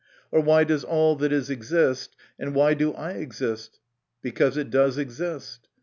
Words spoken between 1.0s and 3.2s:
that is exist, and why do I